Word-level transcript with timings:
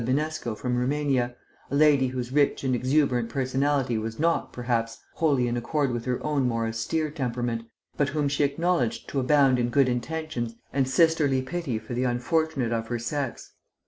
Binesco 0.03 0.55
from 0.57 0.77
Roumania, 0.77 1.35
a 1.69 1.75
lady 1.75 2.07
whose 2.07 2.31
rich 2.31 2.63
and 2.63 2.73
exuberant 2.73 3.29
personality 3.29 3.99
was 3.99 4.17
not, 4.17 4.51
perhaps, 4.51 4.97
wholly 5.13 5.47
in 5.47 5.55
accord 5.55 5.91
with 5.91 6.05
her 6.05 6.19
own 6.25 6.47
more 6.47 6.65
austere 6.67 7.11
temperament, 7.11 7.65
but 7.97 8.09
whom 8.09 8.27
she 8.27 8.43
acknowledged 8.43 9.07
to 9.09 9.19
abound 9.19 9.59
in 9.59 9.69
good 9.69 9.87
intentions 9.87 10.55
and 10.73 10.87
sisterly 10.89 11.43
pity 11.43 11.77
for 11.77 11.93
the 11.93 12.03
unfortunate 12.05 12.71
of 12.71 12.87
her 12.87 12.97
sex. 12.97 13.51